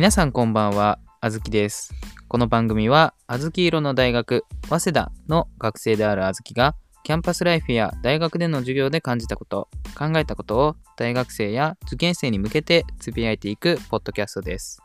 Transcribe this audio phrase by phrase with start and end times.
[0.00, 1.92] 皆さんこんばんは、あずきです。
[2.26, 9.68] この番組は、あずき色の大学、早稲田の学生であるあずきが、キャンパスライフや大学での授業で感じたこと、
[9.98, 14.80] 考えたことを大学生や受験生に向けてつぶやいていくポッドキャストです。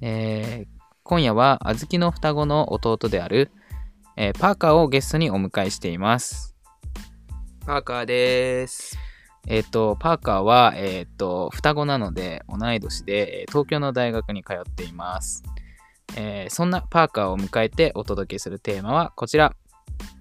[0.00, 3.50] えー今夜は、あずきの双子の弟である、
[4.16, 6.54] えーパーカーをゲストにお迎えしています。
[7.66, 8.96] パーカーです。
[9.46, 15.44] えっ、と、パーカーは、えっ、と、双子なので、同い年で、東京の大学に通っています。
[16.16, 19.54] えーそんなパーカーを迎えてお届けするテーマはこちら。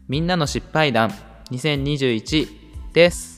[0.07, 1.11] みんなの失敗談
[1.51, 3.34] 2021です。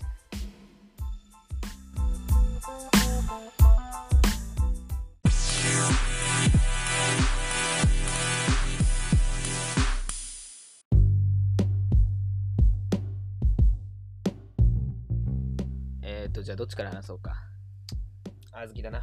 [16.77, 17.33] ちから話そうか。
[18.51, 19.01] あずきだな。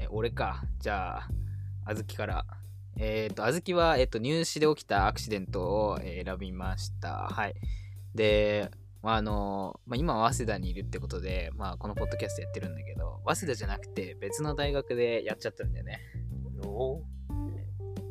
[0.00, 0.62] え、俺か。
[0.78, 1.28] じゃあ、
[1.84, 2.46] あずきから。
[2.96, 7.28] えっ、と、あずきは、えっ、と、入試で起きたアクシデントを、えー選びました。
[7.28, 7.54] はい。
[8.14, 8.70] で、
[9.02, 16.00] まあ、あの、まあ、今は早稲田にいるってことで、まあ、このポッドキャストやってるんだけど、早稲田じゃなくて別の大学でやっちゃったんだよね。
[16.64, 17.02] お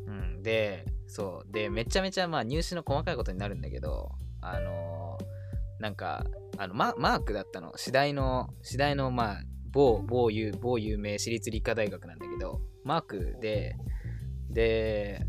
[0.06, 0.42] うん。
[0.42, 1.52] で、そう。
[1.52, 5.18] で、めちゃめちゃ、まあ、入試の細かいことになるんだけど、あの
[5.80, 6.24] なんか、
[6.56, 7.72] あの、ママークだったの。
[7.76, 13.76] 次第の、次第の、まあ、某、某有、某有名私立理科大学なんだけど、マークで、
[14.50, 15.26] で、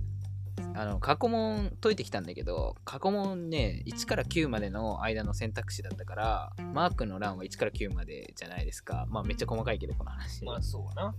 [0.75, 9.05] あの、過去問解いてきたんだけど、過去問ね、1から9までの間の選択肢だったから、マークの欄は1から9までじゃないですか。
[9.09, 10.45] まあ、めっちゃ細かいけど、この話。
[10.45, 11.15] まあそうな。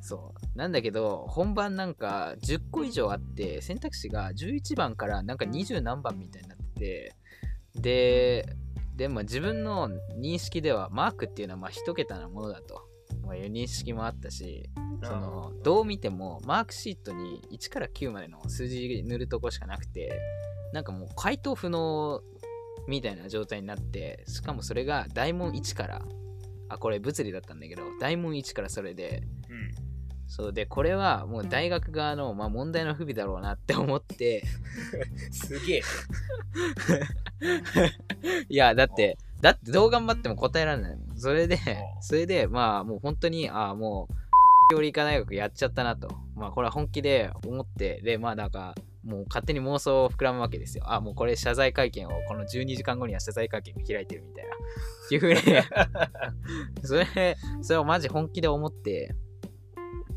[0.00, 0.58] そう。
[0.58, 7.16] なんだけど、本番なんか10個以上あって、選択肢が11番からなんか20何番みたいになってて、
[7.80, 8.56] で、
[8.96, 9.90] でも自分の
[10.20, 12.88] 認識ではマークっていうのはまあ一桁なものだと、
[13.24, 14.68] まあ、いう認識もあったし、
[15.02, 20.20] そのどう見てもマークシートに1から9までの数字塗るとこしかなくて、
[20.72, 22.20] なんかもう回答不能
[22.88, 26.02] みたいな状態になって、しかもそれが大問1から、
[26.68, 29.87] あ、これ物理だったんだけど、大問1からそれで、うん。
[30.28, 34.44] そうで、これはもう大学側の、まあ、問題の不備だろうなって思って、
[35.32, 35.82] すげえ。
[38.48, 40.98] いや、だって、だってどう頑張っても答えられない。
[41.16, 41.58] それで
[41.98, 46.08] お、それで、まあもう本当に、ああ、もう、料理科大学やっちゃったなと。
[46.36, 48.74] まあこれは本気で思って、で、まあなんか、
[49.04, 50.84] もう勝手に妄想を膨らむわけですよ。
[50.86, 54.50] あ、もうこれ謝罪会見を、この12時間後には謝罪会見を開いてるみたいな。
[55.10, 55.40] いうふうに、
[56.84, 59.14] それ、それをマジ本気で思って、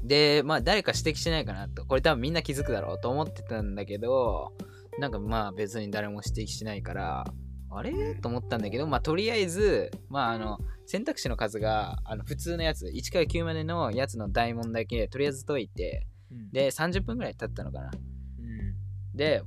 [0.04, 1.86] で、まあ誰か指摘しないかなと。
[1.86, 4.54] これ多分みんな気づくだろうと思ってたんだけど、
[5.00, 7.26] なんかまあ別に誰も指摘しないから、
[7.70, 8.16] あれ？
[8.16, 16.08] と思ったんだけど、まあとりあえず、まああの、選択肢の数があの普通のやつ、1から9までのやつの大問だけとりあえず解いて、
[16.52, 17.92] で、30分ぐらい経ったのかな。
[18.40, 19.16] うん。
[19.16, 19.44] で、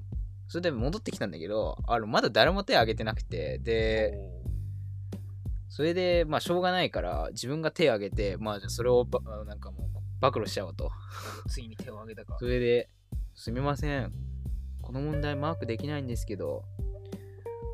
[0.48, 4.18] それで戻ってきたんだけど、あのまだ誰も手挙げてなくて、で、
[5.68, 9.06] それで、まあしょうがないから、自分が手挙げて、まあじゃあそれを
[9.46, 10.90] なんかもう暴露しちゃおうと。
[11.46, 12.46] おついに手を挙げたかそ。
[12.46, 12.88] れで、
[13.34, 14.12] すみません。
[14.82, 16.64] この問題マークできないんですけど、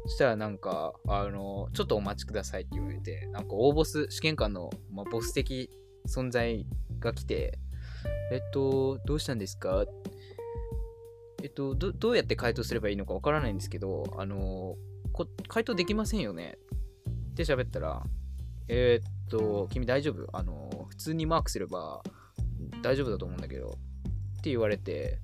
[0.06, 5.70] そしたらなんか、あの、ちょっとお待ちくださいって言われて、なんか大ボス、試験官の、まあ、ボス的
[6.06, 6.66] 存在
[6.98, 7.58] が来て、
[8.32, 9.84] えっと、どうしたんですか？
[11.42, 14.76] えっとど、どうやって回答すればいいのかわからないんですけど、あの、
[15.12, 16.58] こ回答できませんよね？
[17.32, 18.02] って喋ったら、
[18.68, 20.28] えーっと、君大丈夫？
[20.36, 22.02] あの、普通にマークすれば
[22.82, 23.78] 大丈夫だと思うんだけど、
[24.38, 25.18] って言われて、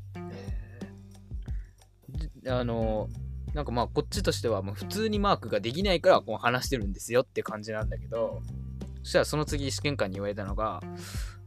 [2.47, 3.09] あの、
[3.55, 8.43] なんかまあこっちとしてはもう普通にマークができないからこう話してるんですよって感じなんだけど、
[9.03, 10.81] そしたらその次試験官に言われたのが、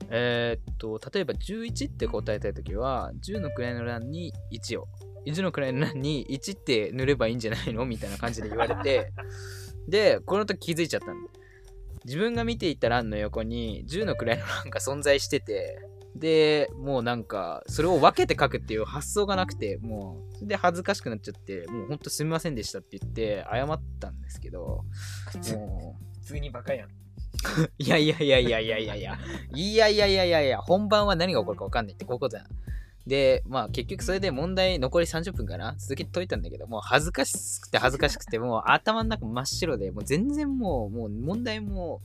[0.10, 4.88] えーっと、例えば11って答えたいときは、10の位の欄に1を、
[5.28, 7.86] 1の位の欄に1って塗ればいいんじゃないの？
[7.86, 9.12] みたいな感じで言われて、
[9.88, 11.32] で、この時気づいちゃったんだ。
[12.06, 15.78] 自分が見ていた欄の横に10の位の欄が存在してて、
[16.16, 24.84] で、もうなんか、それを分けて書くっていう発想がなくて、もう、それで恥ずかしくなっちゃって、もうほんとすみませんでしたって言って、謝ったんですけど、
[25.54, 26.90] もう、普通にバカやん。
[27.78, 29.18] いやいやいやいやいやいやいや、
[29.54, 32.46] いやいやいやいやいや、本番は何が起こるか分かんないって、こういうことだ。
[33.08, 42.02] で、まあ結局それで問題残り30分かな続けて解いたんだけど、もう恥ずかしくて恥ずかしくて、もう頭の中真っ白で、もう全然もう、もう問題も、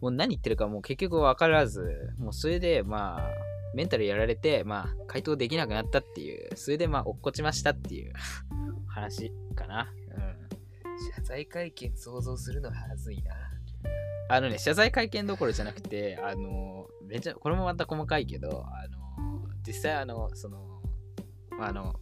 [0.00, 3.30] もう何言ってるかもう結局分からず、もうそれでまあ、
[3.74, 8.12] メンタルやられて、まあ回答できなくなったっていう、それでまあ落っこちましたっていう
[8.86, 9.92] 話かな。
[10.10, 10.36] うん。
[11.14, 13.34] 謝罪会見想像するのはずいな。
[14.28, 20.82] あのね、謝罪会見どころじゃなくて、あの、めちゃ、これもまた細かいけど、あの、実際あの、その、
[21.60, 21.94] あの、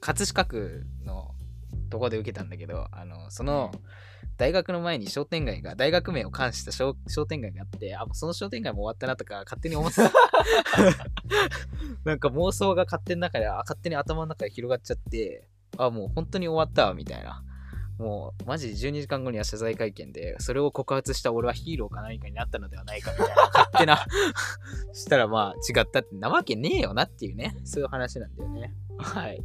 [0.00, 1.34] 葛飾区の
[1.88, 3.72] とこで受けたんだけど、あの、その、
[4.38, 10.12] 大学の前に商店街が、大学名を冠した商商店街があって、あ、もうその商店街も終わったなとか勝手に思ってた。
[12.04, 17.42] なんか妄想が勝手の中で、あ勝手に頭の中で広がっちゃって、あ、もう本当に終わったわ、みたいな。
[17.98, 24.06] もう、マジ12時間後には謝罪会見で、それを告発した俺はヒーローか何かになったのではないかみたいな、勝手な。
[24.94, 28.72] したらまあ違ったって、なわけねえよなっていうね、そういう話なんだよね。
[28.98, 29.42] はい。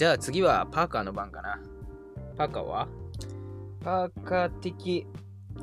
[0.00, 1.60] じゃあ次はパーカーの番かな。
[2.38, 2.88] パーカーは？
[3.84, 5.06] パーカー的、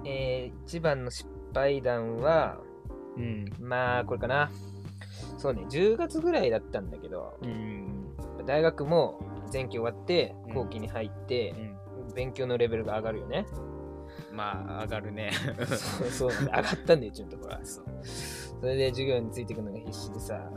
[0.05, 2.59] えー、一番の失敗談は、
[3.17, 3.51] うん。
[3.59, 4.51] まあ、これかな。
[5.39, 8.15] そうね、10月ぐらいだったんだけど、うん。
[8.45, 9.19] 大学も
[9.51, 11.55] 前期終わってうん後期に入って
[12.07, 12.13] う、ん。
[12.13, 13.47] 勉強のレベルが上がるよね。
[14.31, 15.31] まあ、上がるね。
[16.11, 17.61] そう そう上がったんだよ、うちのところは。
[17.63, 17.85] そう。
[18.61, 20.47] それで授業についていくのが必死でさ、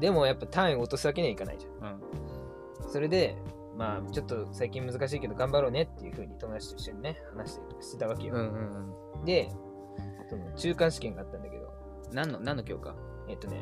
[0.00, 1.92] でもやっぱ単位を落とすわけにはいかないじゃん。
[1.92, 2.27] うん。
[2.88, 3.36] それで、
[3.76, 8.34] まあ、ちょっと最近難しいけど頑張ろうねっていう風に友達と一緒にね、話したりとかしてたわけよ。
[8.34, 9.24] うんうんうん。
[9.24, 9.50] で、
[10.28, 11.72] その中間試験があったんだけど、
[12.12, 12.94] 何の、何の教科？
[13.28, 13.56] えっとね、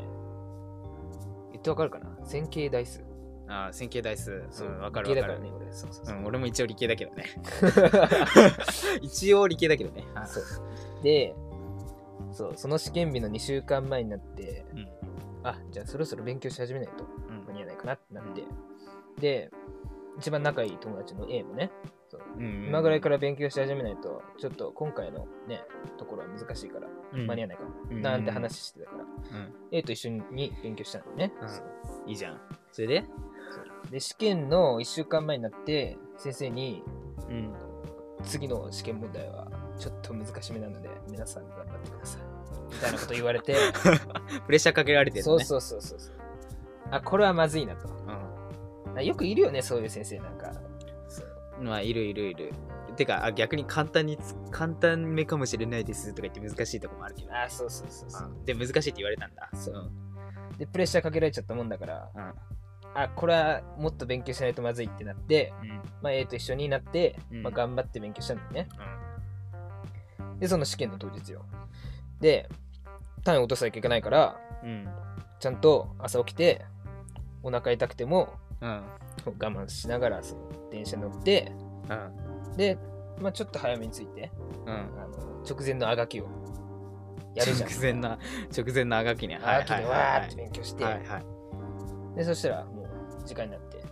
[1.52, 2.17] 言ってわかるかな？
[2.25, 3.05] 線形代数。
[3.49, 4.44] ああ、線形代数。
[4.50, 5.14] そううん、わかるわかる。
[5.14, 5.72] 理系だからね、俺。
[5.72, 6.17] そうそうそう。
[6.17, 7.25] うん、俺も一応理系だけどね。
[9.02, 10.05] 一応理系だけどね。
[10.26, 10.44] そう
[11.02, 11.34] で、
[12.32, 14.88] そう、その試験日の2週間前になって、うん
[15.43, 18.43] あ、じゃあそろそろ勉強し始めないとうん間に合わないかなってなって、
[19.20, 19.50] で、
[20.18, 21.70] 一番仲いい友達の A もね、
[22.08, 25.62] そううん今ぐらいから勉強し始めないと、ちょっと今回のね、
[25.98, 29.54] ところは難しいから、うん間に合わないかも、うんなんて話してたから、うん。
[29.72, 31.32] A と一緒に勉強したんだよね。
[32.06, 32.40] いいじゃん。
[32.72, 33.04] それで？
[33.90, 36.82] で、試験の1週間前になって、先生に、
[37.28, 37.52] うん。
[38.24, 39.46] 次の試験問題は
[39.78, 42.22] ちょっと難しめなので、皆さん頑張ってください。
[42.72, 43.54] みたいなこと言われて、
[44.46, 45.22] プレッシャーかけられてるね。
[45.22, 46.14] そうそうそうそうそう。
[46.90, 47.88] あ、これはまずいなと。
[49.02, 50.52] よくいるよね、そういう先生なんか。
[51.60, 52.52] まあ、いるいるいる。
[52.96, 57.34] てか、あ逆に簡単につ、簡単めかもしれないですとか言って難しいとこもあるけど。
[57.34, 58.28] あ、そうそうそうそう。
[58.28, 59.48] うんで、難しいって言われたんだ。
[59.54, 60.58] そううん。
[60.58, 62.34] で、プレッシャーかけられちゃったもんだから、うん。
[62.94, 65.69] あ、これはもっと勉強しないとまずいってなって、うん。
[66.02, 68.69] まあ、A と一緒になって、うんまあ、頑張って勉強したんだよね。
[70.20, 70.38] うん。
[70.38, 71.44] で、その試験の当日よ。
[72.20, 72.48] で、
[73.25, 74.88] 単位落とさなきゃいけないから、うん。
[75.38, 76.64] ちゃんと朝起きて、
[77.43, 78.82] お腹痛くてもうん。
[79.25, 81.53] 我慢しながらその電車乗って、
[81.88, 82.56] うん。
[82.56, 82.79] で、
[83.20, 84.31] まあ、ちょっと早めに着いて、
[84.67, 84.73] うん。
[84.73, 86.29] あの直前のあがきを
[87.35, 87.70] やるじゃん。
[87.70, 88.19] 直前な、
[88.56, 89.38] 直前のあがきね。
[89.43, 92.17] あがきでわーって勉強して、はいはい。
[92.17, 93.82] で、そしたらもう時間になって、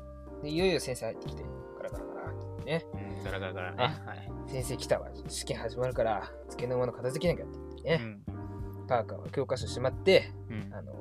[0.42, 1.44] で、いよいよ先生入ってきて、
[1.76, 3.76] ガラガラガラってね、うん、ガラガラガラね。
[3.78, 4.30] あはい。
[4.46, 8.18] 先生来たわ、試験始まるから、机の上の片付けなきゃって言ってね、
[8.88, 10.62] パーカーは教科書しまって、うん。
[10.62, 10.92] うんあの、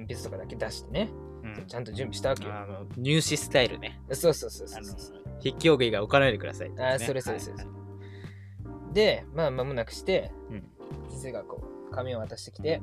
[0.00, 1.10] 鉛筆とかだけ出してね、
[1.42, 2.54] うんちゃんと準備したわけよ。
[2.54, 4.00] あの入試スタイルね。
[4.12, 6.84] そうそうそうそうそう。、筆記用具が置かないでくださいね。
[6.84, 7.66] あそれそれそれはい
[8.92, 10.64] で、まあ、間もなくして、うん
[11.10, 12.80] 先生がこう、紙を渡してきて、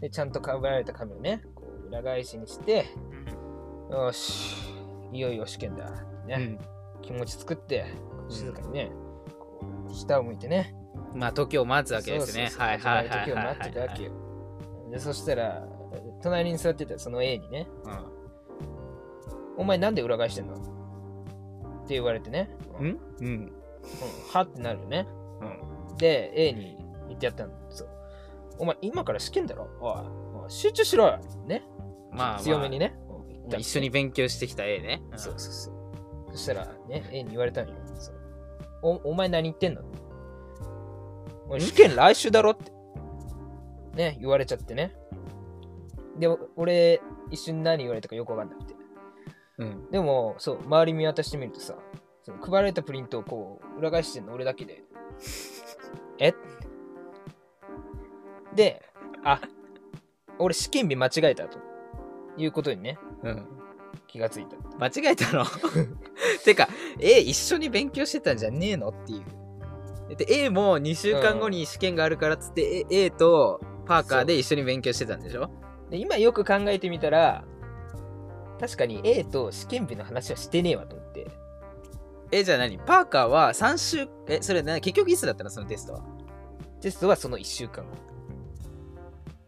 [0.00, 2.86] で、ちゃんとかぶられた紙をね、こう裏返しにして、
[3.90, 4.54] よし、
[5.12, 5.90] いよいよ試験だ。
[6.26, 6.58] ね、うん
[7.02, 7.86] 気持ち作って、
[8.28, 8.92] 静かにね、
[9.92, 10.74] 下を向いてね。
[11.14, 12.50] まあ、時を待つわけですね。
[12.56, 13.24] はいはいはい。
[13.24, 14.12] 時を待ってたわけよ。
[14.90, 15.66] で、そしたら、
[16.22, 17.68] 隣に座ってたその A にね、
[19.56, 20.54] お前なんで裏返してんの？
[20.54, 20.58] っ
[21.86, 22.50] て言われてね。
[22.78, 22.86] うん？
[22.86, 23.26] うんうん。
[23.26, 23.52] うん
[24.32, 25.06] はってなるよね。
[25.90, 25.96] うん。
[25.96, 27.88] で、A に言ってやったんですよ。
[28.58, 29.68] お前、今から試験だろ？
[29.80, 31.64] おい集中しろよね。
[32.12, 32.94] まあ、まあ、強めにね。
[33.58, 35.02] 一緒に勉強してきた A ね。
[35.14, 35.74] んそうそうそう。
[36.32, 37.74] そしたらね、A に言われたんよ。
[38.82, 39.82] おお前何言ってんの？
[41.58, 42.52] 試験来週だろ？
[42.52, 42.72] って。
[43.96, 44.94] ね、言われちゃってね。
[46.18, 47.00] で、お俺、
[47.30, 48.74] 一瞬何言われたかよくわかんなくて。
[49.58, 49.90] うん。
[49.90, 51.74] でも、そう、周り見渡してみるとさ、
[52.22, 54.82] その配られたプリントをこう、裏返してんの俺だけで。
[56.18, 56.34] え？
[58.54, 58.82] で、
[59.24, 59.40] あ、
[60.38, 61.58] 俺試験日間違えたと
[62.36, 63.46] いうことにね、うん。
[64.06, 64.56] 気がついた。
[64.78, 65.44] 間違えたの？
[66.44, 66.68] てか、
[67.00, 68.88] A 一緒に勉強してたんじゃねえの？
[68.88, 69.22] ってい
[70.10, 70.16] う。
[70.16, 75.50] で、A も2週間後に試験があるからっつって、A, A とパーカーで一緒に勉強してたんでしょ？
[75.92, 77.44] で今よく考えてみたら、
[78.58, 81.26] 確かに A と試験日の話はしてねえわと思って。
[82.30, 82.78] え、じゃあ何？
[82.78, 84.80] パーカーは3週、え、それ何？
[84.80, 85.50] 結局いつだったの？
[85.50, 86.00] そのテストは？
[86.80, 87.90] テストはその1週間後。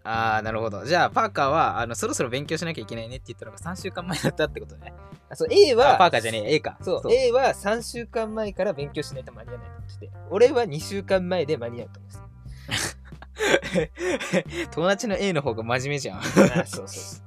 [0.03, 0.85] ああ、なるほど。
[0.85, 4.93] じゃあ、パーカーは、あの、そろそろ勉強しなきゃいけないねって言ったのが3週間前だったってことね。
[5.31, 6.77] あそう A あは、パーカーじゃねえ、A か。
[6.83, 12.19] そう A は3週間前から勉強しないと間に合わないと思ってて、俺は2週間前で間に合うと思って
[14.73, 16.23] 友達の A の方が真面目じゃん。
[16.23, 17.25] そうそうそう。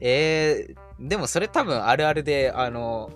[0.00, 3.10] えー、でもそれ多分あるあるで、あの、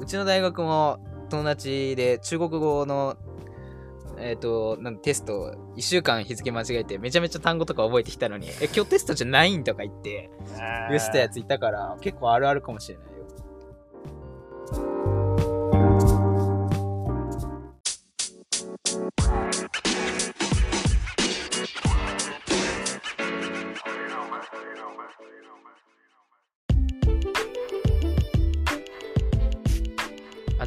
[0.00, 3.16] うちの大学も友達で中国語の、
[4.18, 10.30] えっ、と、なんテスト1週間日付間違えてめちゃめちゃ単語とか覚えてきたのに、え、今日テストじゃないんとか言って
[10.88, 13.09] 言ってたやついたから、結構あるあるかもしれない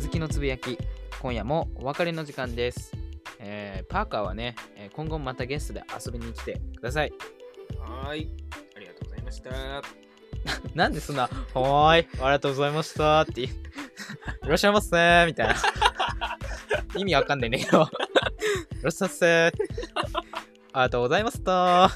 [0.04, 0.78] ずきのつぶやき、
[1.22, 2.92] 今夜もお別れの時間です。
[3.40, 7.14] えーパーカーはね、えー今後またゲストで遊びに来てください。
[7.80, 8.30] はーい。
[8.76, 9.52] ありがとうございました。
[10.76, 13.44] なんでそんな、はーい、ありがとうございましたって。
[13.44, 13.50] い
[14.46, 15.56] らっしゃいませみたいな。
[17.00, 17.84] 意味わかんないねけど。
[17.84, 19.54] いらっしゃいませあり
[20.74, 21.92] がとうございました。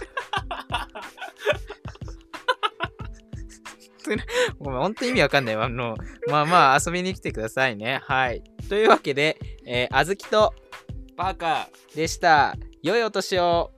[4.60, 5.66] ごめん、ほんと意味わかんないわ。
[5.66, 5.96] あの、
[6.28, 8.02] まあまあ遊びに来てくださいね。
[8.04, 8.44] はい。
[8.70, 10.54] というわけで、えー、あずきと
[11.16, 12.56] バカーでした。
[12.84, 13.72] 良いお年を。